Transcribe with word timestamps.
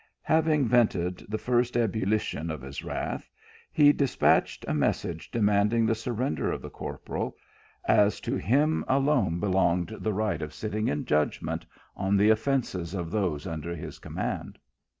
Having 0.23 0.65
vented 0.67 1.23
the 1.29 1.37
first 1.37 1.77
ebullition 1.77 2.49
of 2.49 2.63
his 2.63 2.83
wrath, 2.83 3.29
he 3.71 3.93
despatched 3.93 4.65
a 4.67 4.73
message 4.73 5.29
demanding 5.29 5.85
the 5.85 5.93
surrender 5.93 6.51
of 6.51 6.63
the 6.63 6.71
corporal, 6.71 7.35
as 7.85 8.19
to 8.21 8.35
him 8.35 8.83
alone 8.87 9.39
belonged 9.39 9.95
the 9.99 10.11
right 10.15 10.41
of 10.41 10.55
sitting 10.55 10.87
in 10.87 11.05
judgment 11.05 11.67
on 11.95 12.17
the 12.17 12.31
offences 12.31 12.95
of 12.95 13.11
those 13.11 13.45
under 13.45 13.75
his 13.75 13.99
command. 13.99 14.57